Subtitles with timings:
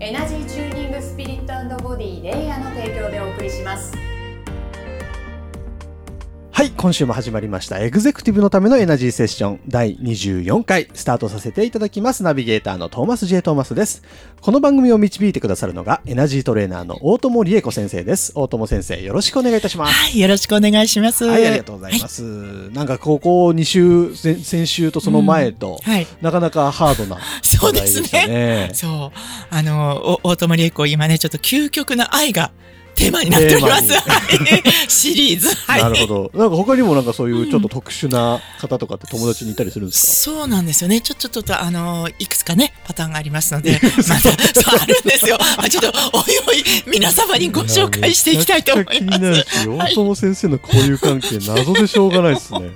[0.00, 3.92] エナジーチューニングスピリットボディレイヤーの提供でお送りします。
[6.58, 7.78] はい、今週も始まりました。
[7.78, 12.24] エグゼクティブのためのエナジーセッション第24回スタートさせていただきます。
[12.24, 13.42] ナビゲーターのトーマス J.
[13.42, 14.02] トーマスです。
[14.40, 18.32] この番組を導いてくださるのがエナジートレーナーの大友理恵子先生です。
[18.34, 19.92] 大友先生、よろしくお願いいたします。
[19.92, 21.26] はい、よろしくお願いします。
[21.26, 22.22] はい、ありがとうございます。
[22.72, 28.70] なんかここ2週、先先週とその前と、うんはいなかなかハードなそうですね。
[28.72, 29.18] そう。
[29.54, 32.50] あの、お大友理恵子、今ね、ちょっと究極な愛が
[32.98, 33.88] テーマになっております。
[34.88, 35.54] シリーズ。
[35.54, 35.82] はい。
[35.82, 36.30] なるほど。
[36.34, 41.00] なんか他にもなんかそういうちょっと特殊な方とかって友達にいたりするんですそうなんですよね。
[41.00, 44.32] ちょ、ちょっと、あの、いくつかね、パターンがありますので、また、そう、
[44.80, 45.38] あるんですよ。
[45.40, 48.98] あちょっと、おいおい、皆様にかご紹介していきたいと思います。
[48.98, 52.70] 気になるし、大友先生の交友関係、謎でしょうがないですね。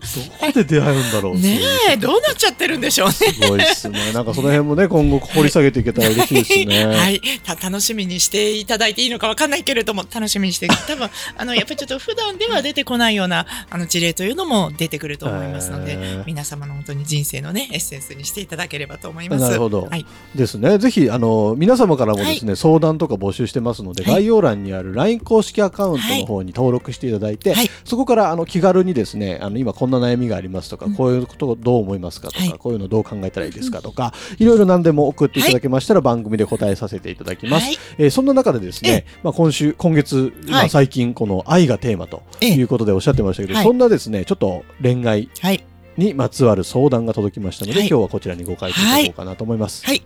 [0.00, 1.34] どこで出会うんだろう？
[1.38, 1.60] ね
[1.90, 3.12] え、どうなっちゃってるんでしょうね。
[3.14, 4.12] すごいですね。
[4.12, 6.86] なんかその辺もね、今後掘り下げていけたら嬉しいですね。
[6.94, 19.42] はい、た楽しみにしていただいていいのかわかんないけれども楽しみにして多分あのやっぱりちょっと普段では出てこないようなあの事例というのも出てくると思いますので、へー皆様の本当に人生のねエッセンスにしていただければと思います。
[19.42, 20.78] なるほどはい、ですね。
[20.78, 37.66] ぜひ、あの、皆様からもですね、相談とか募集してますので、はい概要欄にある LINE 公式アカウントの方に登録していただいて、はいそこから、あの、気軽にですね、あの、今こんな悩みがありますとか、うんこういうことをどう思いますかとか、はいこういうのどう考えたらいいですかとか、いろいろ何でも送っていただけましたら、番組で答えさせていただきます。
[37.66, 45.64] はいえーそんな中でですね、まあ、今週、今月、まあ、はい最近、この愛がテーマとええいうことでおっしゃってましたけど、はいそんなですね、ちょっと恋愛はい、
[45.96, 49.84] にまつわる相談が届きましたので、はい今日はこちらにご回答いただこうかなと思います。
[49.86, 50.02] はい、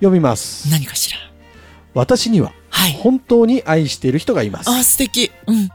[0.00, 0.70] 読みます。
[0.70, 1.18] 何かしら？
[1.94, 2.92] 私にははい。
[2.92, 4.68] 本当に愛している人がいます。
[4.68, 5.30] あ素敵。
[5.46, 5.68] うん。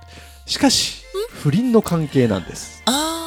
[0.45, 0.98] しかし、
[1.41, 2.83] 不倫の関係なんです。
[2.85, 3.25] あ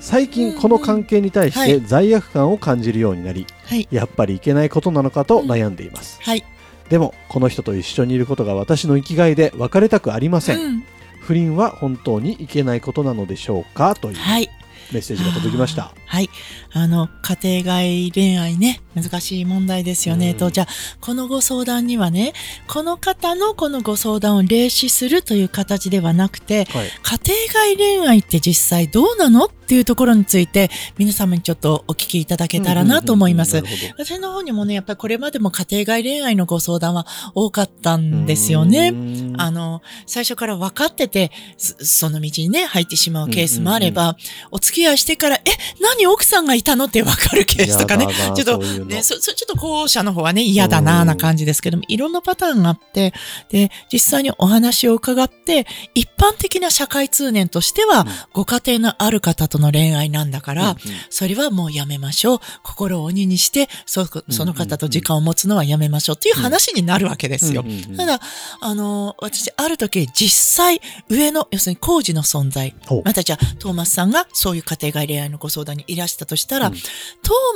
[0.00, 6.18] 最近この関係に対して罪悪感を感じるようになり、ーはいやっぱりいけないことなのかと悩んでいます。
[6.22, 6.44] はい。
[6.90, 10.60] でも、この人と一緒にいることが私の生きがいで別れたくありません。
[10.60, 10.84] うん
[11.22, 13.94] 不倫は本当にいけないことなのでしょうか？
[13.94, 14.50] というはい。
[14.92, 15.92] メッセージが届きました。
[16.06, 16.30] はい。
[16.72, 20.32] あの、家庭外恋愛ね、難しい問題ですよね。
[20.32, 20.68] うんと、じゃあ、
[21.00, 22.32] このご相談にはね、
[22.66, 26.90] この方のこのご相談を霊視するという形ではなくて、はい。
[27.02, 33.62] 家庭外恋愛って実際どうなのっていうところについて、皆様にちょっとお聞きいただけたらなと思います。
[33.96, 38.88] 私の方にもね、やっぱりこれまでも家庭外恋愛のご相談は多かったんですよね。
[38.88, 44.16] うんあの、最初から分かってて、そその道にね、入ってしまうケースもあれば、
[44.50, 45.42] お付き合いしてから、え、
[45.80, 48.06] 何奥さんがいたのって分かるケースとかね。
[48.34, 53.12] ちょっとね、そ、そちょっと後者の方はね、嫌だな、な感じですけども、いろんなパターンがあって、
[53.50, 60.76] で、実際にお話を伺って、一般的な社会通念としては、うんご家庭のある方との恋愛なんだから、うんうん
[61.10, 62.38] それはもうやめましょう。
[62.62, 67.64] 心を鬼にして、そ、その方と時間を持つのはやめましょうっていう話になるわけですよ。
[67.96, 68.20] ただ、
[68.60, 76.72] あの、私、ある時、実際、上の、要するに工事の存在、またじゃあ、トーマスさんがそういう家庭外恋愛のご相談にいらしたとしたら、うん。
[76.74, 76.78] ト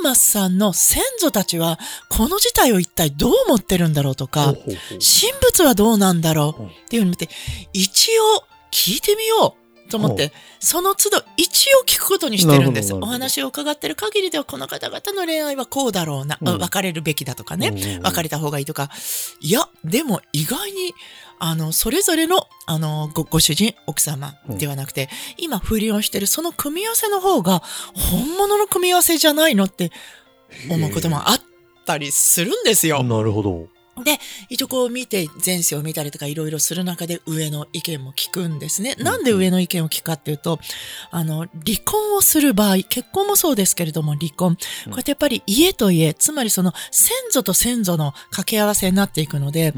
[0.01, 1.79] ーマスさんの先祖たちは、
[2.09, 7.29] この事態を一体どう思ってるんだろうとほか神仏はどうなんだろううんっていうふうに見て、
[7.73, 12.93] 一応聞いてみようと思って、その都度一応聞くことにしてるんです。
[12.93, 16.57] お話を伺ってる限りでは、この方々の恋愛はこうだろうな、うん。
[16.57, 18.89] 別れるべきだとかね、別れた方がいいとか、
[19.39, 20.93] いや、でも意外に、
[21.39, 27.61] あの、それぞれの、あの、ご、ご主人、奥様ではなくて、今不倫をしてるその組み合わせの方が、
[27.93, 29.91] 本物の組み合わせじゃないのって
[30.69, 31.41] 思うこともあっ
[31.85, 33.03] たりするんですよ。
[33.03, 33.67] なるほど。
[34.07, 38.95] で、一応こう見て、前世を見たりとかいろいろする中で上の意見も聞くんですね。
[38.99, 40.59] なんで上の意見を聞くかっていうと、
[41.11, 49.73] あの、離婚をする場合、結婚もそうですけれども離婚、こうやってやっぱり家と家、つまりその先祖と先祖の掛け合わせになっていくので、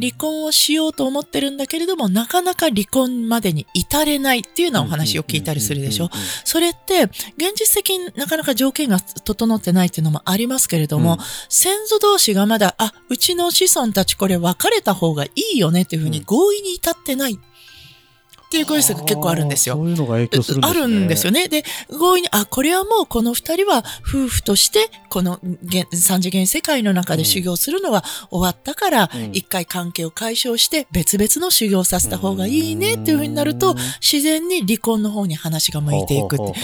[0.00, 6.10] 離婚をしようと思ってるんだけれども、なかなか離婚までに至れないっていうようなお話を聞いたりするでしょ。
[6.44, 7.04] それって、
[7.36, 11.18] 現実的になかなか条件が整ってないっていうのもありますけれども、うん。
[11.48, 17.34] 先祖同士がまだ、あ、うちの子孫たちこれ別れた方がいいよねっていうふうに合意に至ってない。
[17.34, 17.36] っ
[18.44, 19.74] っていうケースが結構あるんですよ。
[19.74, 20.80] そういうのが影響するんですね。
[20.80, 21.48] あるんですよね。
[21.48, 36.54] で、強引に、あ、これはもうこの二人は夫婦として、この現三次元世界の中で修行するのは終わったからうん、一、回関係を解消して別々の修行をさせた方がいいねっていうふうになるとうん、自然に離婚の方に話が向いていくっほ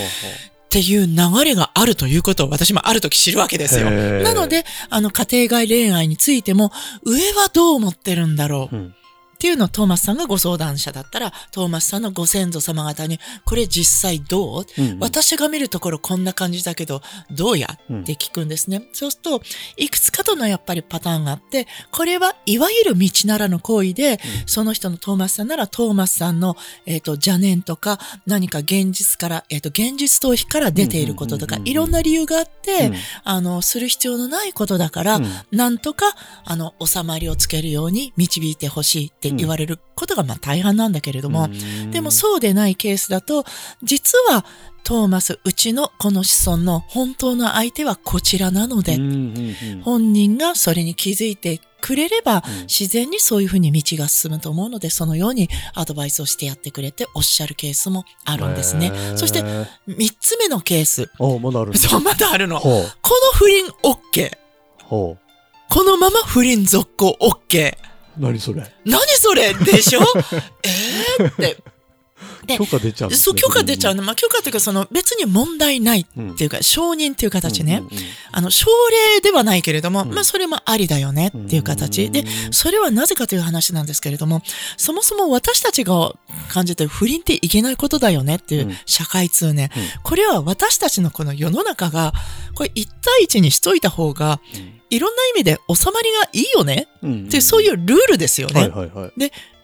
[0.70, 3.90] うほうほうほていう流れがあるということを私もある時知るわけですよ。
[3.90, 6.70] なので、あの家庭外恋愛についても、
[7.04, 8.78] 上はどう思ってるんだろうう。
[8.78, 8.94] うん
[9.40, 14.98] っていうのをトーマスさんがご相談者だったら、トーマスさんのご先祖様方に、これ実際どう、うんうん。
[15.00, 17.00] 私が見るところこんな感じだけど、
[17.30, 17.78] どうや？
[17.88, 18.00] うん。
[18.02, 18.82] って聞くんですね。
[18.92, 19.42] そうすると、
[19.78, 31.68] いくつかとのやっぱりパターンがあって、これはいわゆる道ならぬ行為で、その人のトーマスさんならトーマスさんの、えっ、と、邪念とか、何か現実から、えっ、と、現実逃避から出ていることとかうんうんうんう、ん。
[31.70, 32.94] いろんな理由があって、うん。
[33.24, 35.26] あの、する必要のないことだから、うん。
[35.50, 36.04] なんとか、
[36.44, 41.90] あの、収まりをつけるように導いてほしいって言われることが、まあ大半なんだけれども、うん。
[41.90, 43.44] でもそうでないケースだと、
[43.82, 44.44] 実は、
[44.82, 48.98] トーマス、うちのこの子孫の本当の相手はこちらなので、
[49.82, 52.60] 本人がそれに気づいてくれれば、うん。
[52.62, 58.92] 自然にそういうふうに道が進むと思うので、そのようにアドバイスをしてやってくれておっしゃるケースもあるんですね。
[59.16, 59.44] そして、
[59.86, 61.10] 三つ目のケース。
[61.18, 62.60] おまだあるそう、まだあるの。
[62.60, 62.84] この
[63.34, 64.32] 不倫 OK。
[64.84, 65.16] ほ
[65.68, 67.76] このまま不倫続行 OK。
[68.18, 68.64] う何それ？
[68.84, 69.54] 何それ？
[69.54, 70.00] でしょ？
[71.18, 71.56] えーって。
[72.46, 74.02] で許可出ちゃうねそう、許可出ちゃうの。
[74.02, 76.30] まあ、許可っていうか、その別に問題ないうん。
[76.32, 77.78] っていうか、承認っていう形ね。
[77.78, 78.04] うんうんうん。
[78.32, 78.66] あの、奨
[79.14, 80.14] 励ではないけれども、うん。
[80.14, 82.04] まあ、それもありだよねっていう形。
[82.04, 84.42] うんで、それはなぜかという話なんですけれども、
[84.76, 86.14] そもそも私たちが
[86.48, 88.76] 感じてる不倫っていけないことだよねっていううん。
[88.86, 89.70] 社会通念。
[89.76, 89.82] うん。
[90.02, 92.12] これは私たちのこの世の中が、
[92.54, 94.40] これ一対一にしといた方が、
[94.90, 96.88] いろんな意味で収まりがいいよね。
[97.02, 97.26] うん。
[97.26, 98.62] っていう、そういうルールですよね。
[98.62, 99.12] はいはいはい。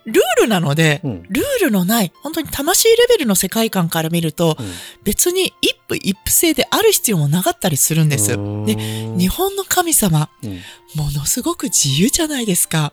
[0.06, 1.22] ルールなので、うん。
[1.28, 4.66] ルールのない、本当に魂レベルの世界観から見ると、うん。
[5.02, 8.28] 別に一夫一夫制である必要もなかったりするんです。
[8.30, 10.60] で、日本の神様、うん。
[10.94, 12.92] ものすごく自由じゃないですか。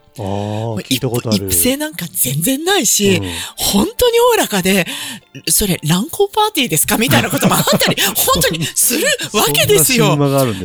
[1.31, 3.29] 一夫制なんか全然ないし、うん。
[3.55, 4.85] 本当におおらかで、
[5.47, 10.17] それ乱交パーティーですかみたいなこともあったり、 本当にするわけですよ。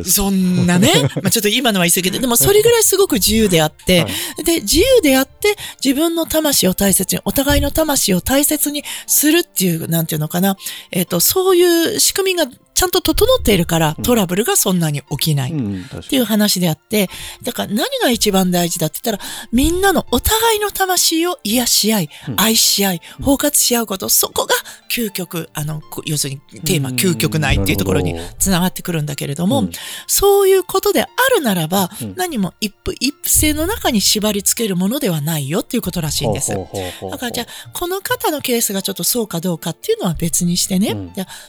[0.05, 0.91] そんなね、
[1.21, 10.57] まあちょっと今のは言い過ぎで、でもそれぐらいすごく自由であって、はいで、自由であって、自分の魂を大切に、お互いの魂を大切にするっていう、なんていうのかな、
[10.91, 12.47] えっ、と、そういう仕組みが
[12.79, 15.51] ちゃんと整っているから、トラブルがそんなに起きない。
[15.51, 17.09] っていう話であって、
[17.43, 22.35] だから何が一番大事だって言ったら、みんなのお互いの魂を癒し合い、うん。
[22.39, 24.55] 愛し合い、包括し合うこと、そこが
[24.89, 29.71] 究極、あの、こ要するにテーマ、うん究極ないっていうところにつながってくるんだけれども、うん。
[30.07, 32.13] そういうことであるならば、うん。
[32.15, 36.53] 何も一夫一夫制の中に縛り付けるものではないよっていうことらしいんです。
[36.53, 40.95] だからじゃあ、この方のケースがちょっとそうかどうかっていうのは別にしてね、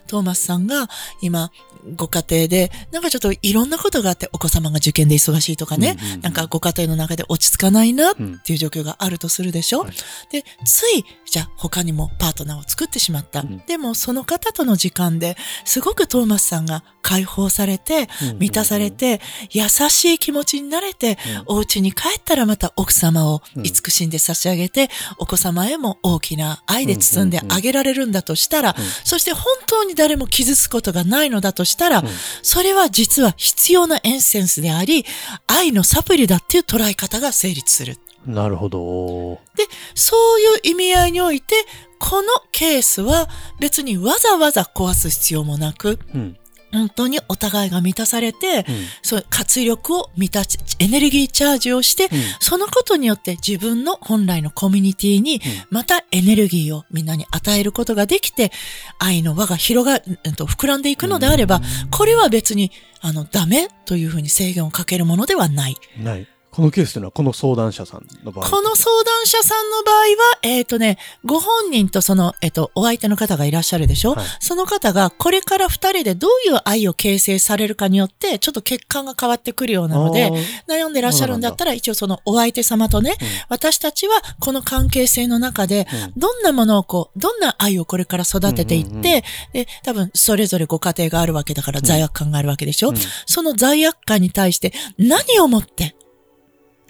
[0.09, 0.89] トーマスさんが
[1.21, 1.51] 今、
[1.97, 6.21] ご家庭で、なんかちょっといろんなことがあって、お子様が受験で忙しいとかね、うんうんうん。
[6.21, 9.93] なんかご家庭の中で落ち着かないなっうんていう状況があるとするでしょ、はい。
[10.31, 13.41] で、つい、じゃあ他にもパートナーを作ってしまった。
[13.41, 13.63] うん。
[13.67, 18.09] でもその方との時間ですごくトーマスさんが解放されて、
[18.39, 19.21] 満たされて、
[19.51, 32.05] 優しい気持ちになれて、お家に帰ったらまた奥様を慈しんで差し上げて、お子様へも大きな愛で包んであげられるんだとしたら、そして本当に誰も傷つくことがないのだとしたら、
[32.43, 35.05] それは実は必要なエッセンスであり、
[35.47, 37.99] 愛のサプリだっていう捉え方が成立する。
[38.27, 39.41] なるほど。
[39.57, 41.55] で、そういう意味合いにおいて、
[41.99, 46.37] このケースは別にわざわざ壊す必要もなく、うん
[46.73, 48.65] 本当にお互いが満たされて、うん。
[49.03, 52.09] そう活力を満たし、エネルギーチャージをして、
[52.41, 58.53] そのことによって自分の本来のコミュニティにまたエネルギーをみんなに与えることができて、
[58.99, 61.61] 愛の輪が広が、うんと膨らんでいくのであれば、
[61.91, 65.77] これは別に、あの、ダメというふうに制限をかけるものではない。
[66.03, 68.51] ないこのケースというのはこの相談者さんの場合。
[68.51, 70.05] この相談者さんの場合は、
[70.43, 74.27] えっ、とね、ご本人とその、えっ、と、お相手の方がいらっしゃるでしょ、はい。
[74.41, 80.33] その方がこれから二人でどういう愛を形成されるかによって、ちょっと結果が変わってくるようなので
[80.69, 83.17] 悩んでらっしゃるんだったら、一応そのお相手様とね、
[83.49, 88.97] 私たちはこの関係性の中で、どんなものをこう、どんな愛をこれから育てていって、うん。
[88.97, 92.97] うんうんで、多分それぞれご家庭があるわけだから罪悪感があるわけでしょ、うん。
[93.27, 95.97] その罪悪感に対して何をもって、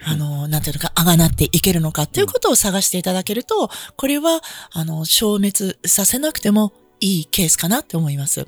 [0.03, 4.41] あの、なんていうのか、あがなっていけるのかっていうことを探していただけると、これは、
[4.71, 8.47] あの、消滅させなくてもいいケースかなって思います。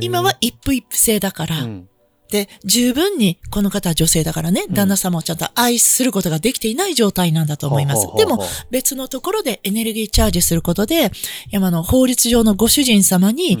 [0.00, 1.88] 今は一夫一夫制だから、うん。
[2.30, 8.06] で、十分に、この方は女性だからね、旦那様をちゃんと愛することができていない状態なんだと思います。
[8.16, 11.10] でも、別のところでエネルギーチャージすることで、
[11.50, 13.58] 山の法律上のご主人様に、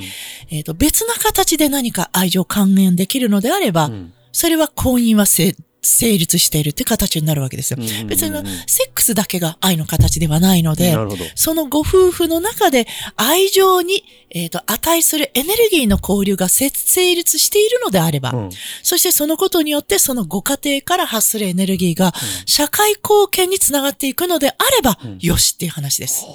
[0.50, 3.90] えっ、と、別な形で何か愛情還元できるのであれば、
[4.32, 7.78] それは婚姻は成成立しているって形になるわけですよ。
[8.06, 10.96] 別にセックスだけが愛の形ではないので、
[11.34, 18.50] そのご夫婦の中で愛情に、えーと、値するエネルギーの交流が成立しているのであれば、うん、
[18.82, 22.12] そしてそのことによってそのご家庭から発するエネルギーが
[22.46, 26.26] 社会貢献につながっていくのであれば、うん、よしっていう話です。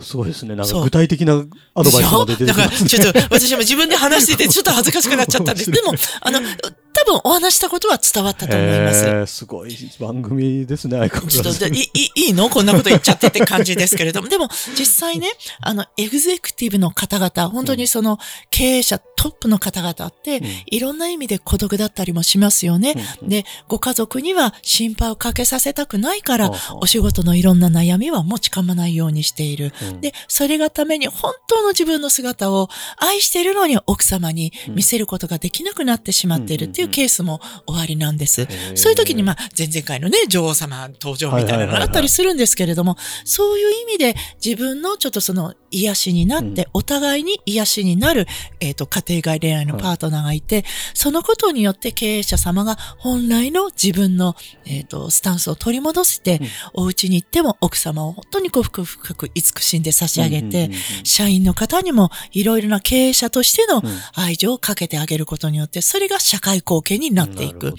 [0.00, 0.54] すごいですね。
[0.54, 2.46] なんか具体的なアドバイスが出てる。
[2.46, 5.70] だから、ちょっと、私も自分で話してて、ちょっと恥ずかしくなっちゃったんです。
[5.72, 9.04] でも、あの、多分お話したことは伝わったと思います。
[9.06, 14.28] えー、すごい番組ですね、ちょっといい、いいのこんなこと言っちゃってって感じですけれども。
[14.28, 15.28] でも、実際ね、
[15.60, 18.18] あの、エグゼクティブの方々、本当にその
[18.50, 22.94] 経営者、トップの方々って、うん、いろんな意味で孤独だったりもしますよね。
[23.20, 29.72] うん、で、ご家族には心配をかけさせたくないから、お仕事のいろんな悩みは持ちかまないようにしている。
[29.82, 38.46] うん、で、それがために本当の自分の姿を愛しているのに奥様に見せることができなくなってしまっているっていうケースも終わりなんです。
[38.76, 48.28] そういう時に、まあ、前々回のね、女王様登場みたいなのがあったりするんですけれども、そういう意味で自分のちょっとその癒しになって、お互いに癒しになる、
[48.60, 54.34] えっ、と、家庭外恋愛のパートナーがいて、そのことによって経営者様が本来の自分の、
[54.66, 56.40] えっ、と、スタンスを取り戻して、
[56.74, 60.70] お家に行っても奥様を本当に幸福深く慈しんで差し上げて、
[61.04, 63.82] 社員の方にもいろいろな経営者としての
[64.14, 67.74] 愛情をかけてあげることによって、それが社会貢献になっていく。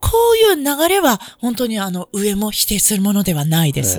[0.00, 3.98] こういう流れは本当にあの上も否定するものではないです。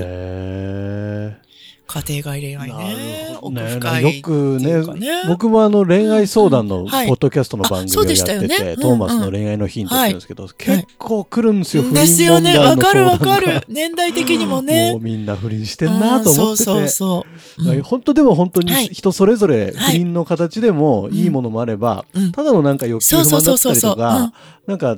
[1.87, 3.37] 家庭外恋愛ね。
[3.41, 13.63] 奥深い、よくね、僕もあの恋愛相談のポッドキャストの番組をやってて、トーマスの恋愛のヒントって言うんですけど、結構来るんですよ、不倫ですよね、わかるわかる。
[13.69, 14.91] 年代的にもね。
[14.91, 16.63] もうみんな不倫してんなと思ってて。
[16.63, 17.25] そうそうそ
[17.57, 17.81] う。
[17.83, 24.33] 本当でも本当に人それぞれ不倫の形でもいいものもあれば、ただのなんか欲求不満だったりとか、
[24.67, 24.97] なんか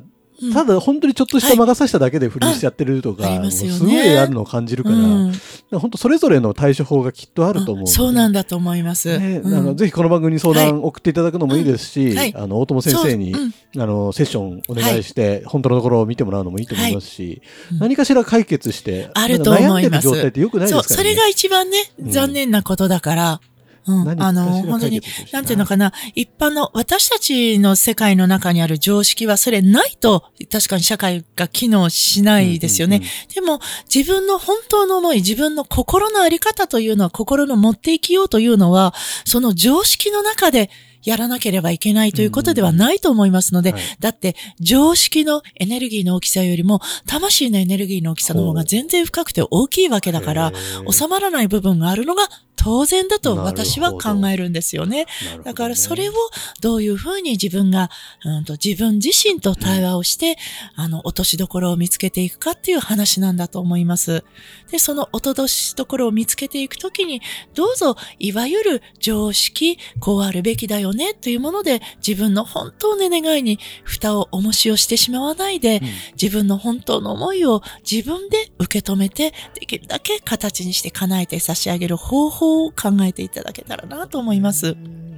[0.54, 5.34] ただ本当にちょっとした魔が差しただけで不倫しちゃってるとか、はい、すごいあるのを感じるから、うん、
[5.72, 9.20] 本当それぞれの対処法がきっとあると思う、そうなんだと思います。
[9.20, 13.34] ね、あのぜひこの番組に相談送っていただくのもいいですし、はい、あの大友先生に、
[13.78, 17.42] あのセッションお願いして、本当のところを見てもらうのもいいと思いますし、
[17.80, 20.04] 何かしら解決して、あると思います。
[20.04, 20.96] 状態ってよくないですからね。
[20.96, 23.42] それが一番ね、残念なことだから、
[23.86, 33.02] うん、あの、本当に、なんていうのかな、一般の私たちの世界の中にある常識はそれないと、確かに社会が機能しないですよね。
[33.34, 33.60] でも、
[33.94, 38.94] 自分の本当の思い、自分の心のあり方というのは、心の持っていきようというのは、
[39.26, 40.70] その常識の中で、
[41.04, 50.52] やらなければいけないということではないと思いますので、だって常識のエネルギーの大きさよりも、魂のエネルギーの大きさの方が全然深くて大きいわけだから、
[50.90, 52.30] 収まらない部分があるのが
[52.62, 55.06] 当然だと私は考えるんですよね。
[55.46, 56.14] だからそれを
[56.60, 57.90] どういうふうに自分が、
[58.26, 60.38] うん、と自分自身と対話をして、
[60.78, 64.26] うん、あの、落としどころを見つけていくかっていう話なんだと思います。
[64.72, 67.22] で、その落としどころを見つけていくときに、
[67.56, 75.88] どうぞ、いわゆる常識、こうあるべきだよねというもので、自分の本当の願いに蓋を重しをしてしまわないで、うん、
[76.22, 84.76] 自分の本当の思いを自分で受け止めて、できるだけ形にして叶えて差し上げる方法を考えていただけたらなと思います。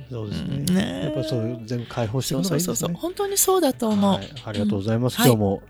[0.10, 0.56] そうですね。
[0.68, 2.64] うん、ねやっぱそう全部解放していくのがいね。
[2.64, 4.14] そうそうそう本当にそうだと思う。
[4.14, 5.18] はい、ありがとうございます。
[5.20, 5.62] うん、今日も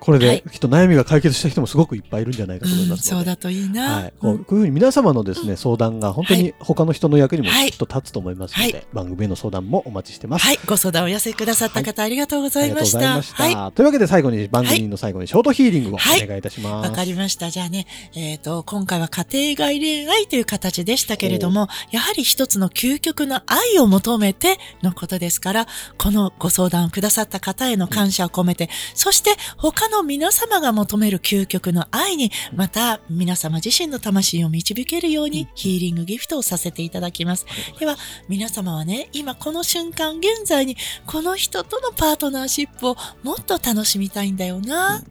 [0.00, 10.46] これで、きっと悩みが解決した人もすごくいっぱいいるんじゃないかと思いますそうだといいな、はい、こうこういうふうに皆様のですね、相談が本当に他の人の役にもきっと立つと思いますので、番組への相談もお待ちしてます。
[10.46, 13.20] はい、ご相談をお寄せくださった方、ありがとうございました。
[13.20, 16.90] はい、というわけで最後に番組の最後にショートヒーリングをお願いいたします。
[16.90, 17.50] わ、かりました。
[17.50, 25.66] じゃあね、えっ、と、今回は家庭外恋愛という形でしたけれども、やはり一つの究極の愛を求めてのことですから、
[25.98, 37.46] このご相談をくださった方への感謝を込めて、そして他の皆様が求める究極の愛に、また皆様自身の魂を導けるようにヒーリングギフトをさせていただきます。
[37.78, 37.96] では、
[38.28, 40.76] 皆様はね、今この瞬間現在に
[41.06, 45.02] この人とのパートナーシップをもっと楽しみたいんだよな。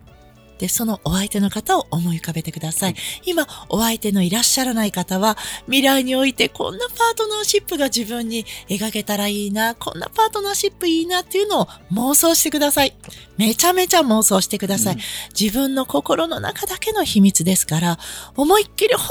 [0.58, 2.96] で、そのお相手の方を思い浮かべてください。
[3.26, 12.96] 今、お相手のいらっしゃらない方は、未来においてこんなパートナーシップが自分に描けたらいいな、こんなパートナーシップいいなっていうのを妄想してください。
[13.38, 14.94] めちゃめちゃ妄想してください。
[14.96, 15.02] うん、
[15.40, 18.00] 自分の心の中だけの秘密ですから、
[18.36, 19.08] 思いっきり本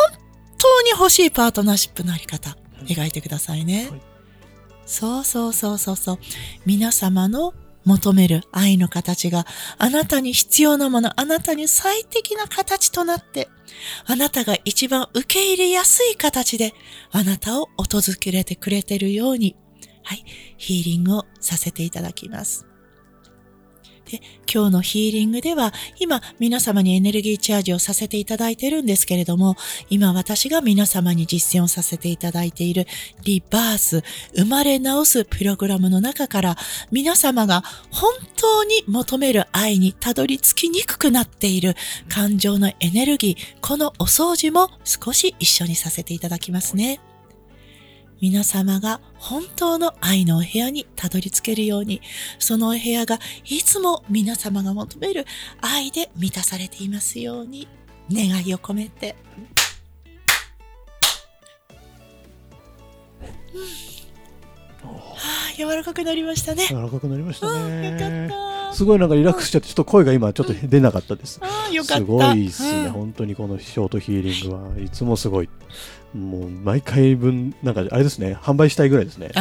[0.59, 3.91] 当に欲しいパートナーシップのあり方、描いてくださいね。
[4.87, 6.19] そうそうそうそうそう。
[6.67, 9.47] 皆様の求める愛の形が
[9.79, 13.49] あなたに必要なもの、あなたに最適な形となって、
[14.07, 16.73] あなたが一番受け入れやすい形で
[17.11, 18.00] あなたを訪
[18.33, 19.57] れてくれてるように、
[20.03, 20.25] はい、
[20.57, 22.67] ヒーリングをさせていただきます。
[24.14, 29.56] で、今日のヒーリングでは、今皆様にエネルギーチャージをさせていただいてるんですけれども、
[29.90, 32.87] 今私が皆様に実践をさせていただいている
[33.25, 34.02] リバース、
[34.37, 36.56] 生まれ直すプログラムの中から、
[36.92, 41.75] 皆様が本当に求める愛にたどり着きにくくなっている
[42.09, 47.00] 感情のエネルギー、このお掃除も少し一緒にさせていただきますね。
[48.25, 52.00] 皆様が本当の愛のお部屋にたどり着けるように、
[52.38, 55.26] そのお部屋がいつも皆様が求める
[55.61, 57.69] 愛で満たされていますように、
[58.11, 59.14] 願いを込めて。
[63.52, 65.16] うん、は
[65.50, 66.64] あ、柔らかくなりましたね。
[66.66, 67.90] 柔らかくなりましたね。
[67.90, 68.54] よかった。
[68.75, 71.40] すごいなんかリラックスしちゃって、ちょっと声が今ちょっと出なかったです。
[71.83, 75.49] すごいですね、うん、本当にこのショートヒーリングはいつもすごい。
[76.14, 79.33] もう毎回分、なんかあれですね、販売したいぐらいですね。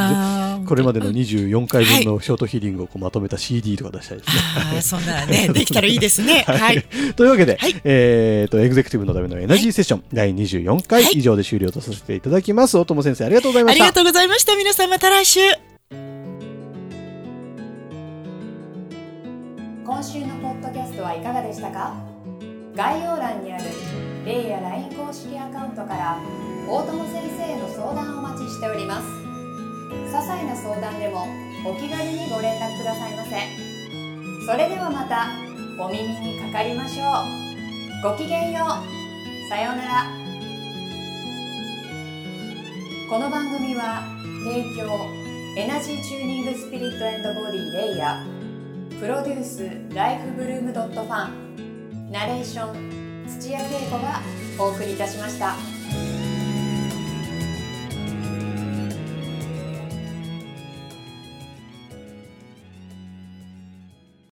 [0.65, 4.35] これまでの24回分のショートヒーリングをこうまとめた CD とか出したいですね。
[4.35, 6.43] はい、そんなね、 できたらいいですね。
[6.47, 6.83] はい。
[7.15, 12.75] というわけで、はい、えっ、と、エグゼクティブのためのエナジーセッション、はい、第24回以上で終了とさせていただきます。
[12.75, 13.83] 大友先生、ありがとうございました。
[13.83, 14.55] ありがとうございました。
[14.55, 15.72] 皆さんまた来週。
[20.03, 21.95] 今週のポッドキャストはいかがでしたか？
[22.75, 23.63] 概要欄にある
[24.25, 26.19] レイや LINE 公式アカウントから
[26.67, 29.07] 大友先生への相談をお待ちしております。
[29.07, 31.23] 些細な相談でも
[31.63, 33.47] お気軽にご連絡くださいませ。
[34.43, 35.31] それではまた
[35.81, 37.23] お耳にかかりましょ
[38.03, 38.11] う。
[38.11, 39.47] ごきげんよう。
[39.47, 40.11] さようなら。
[43.07, 44.03] この番組は
[44.43, 44.99] 提供
[45.55, 48.32] エナジーチューニングスピリットボディレイヤー。
[48.99, 54.21] プロデュースライフブルームドットファンナレーション土屋恵子が
[54.59, 55.72] お送りいたしました。